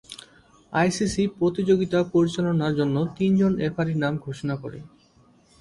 [0.73, 4.79] ICC প্রতিযোগিতা পরিচালনার জন্য তিনজন রেফারির নাম ঘোষণা করে।